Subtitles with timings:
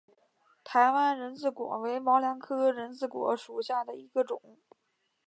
[0.63, 4.41] 台湾人字果为毛茛科人字果属下的一个种。